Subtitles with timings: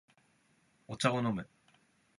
[0.87, 1.47] お茶を飲む